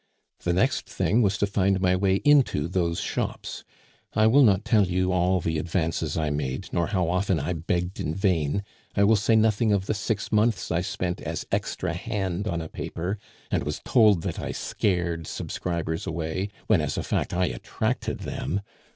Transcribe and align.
The 0.39 0.51
next 0.51 0.89
thing 0.89 1.21
was 1.21 1.37
to 1.37 1.45
find 1.45 1.79
my 1.79 1.95
way 1.95 2.21
into 2.25 2.67
those 2.67 2.99
shops. 3.01 3.63
I 4.15 4.25
will 4.25 4.41
not 4.41 4.65
tell 4.65 4.87
you 4.87 5.11
all 5.11 5.39
the 5.39 5.59
advances 5.59 6.17
I 6.17 6.31
made, 6.31 6.69
nor 6.71 6.87
how 6.87 7.07
often 7.07 7.39
I 7.39 7.53
begged 7.53 7.99
in 7.99 8.15
vain. 8.15 8.63
I 8.95 9.03
will 9.03 9.15
say 9.15 9.35
nothing 9.35 9.71
of 9.71 9.85
the 9.85 9.93
six 9.93 10.31
months 10.31 10.71
I 10.71 10.81
spent 10.81 11.21
as 11.21 11.45
extra 11.51 11.93
hand 11.93 12.47
on 12.47 12.61
a 12.61 12.67
paper, 12.67 13.19
and 13.51 13.61
was 13.63 13.79
told 13.85 14.23
that 14.23 14.39
I 14.39 14.53
scared 14.53 15.27
subscribers 15.27 16.07
away, 16.07 16.49
when 16.65 16.81
as 16.81 16.97
a 16.97 17.03
fact 17.03 17.31
I 17.31 17.45
attracted 17.45 18.21
them. 18.21 18.61